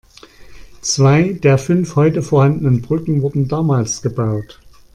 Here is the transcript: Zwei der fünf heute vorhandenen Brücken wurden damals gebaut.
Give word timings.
Zwei 0.81 1.33
der 1.33 1.59
fünf 1.59 1.95
heute 1.95 2.23
vorhandenen 2.23 2.81
Brücken 2.81 3.21
wurden 3.21 3.47
damals 3.47 4.01
gebaut. 4.01 4.59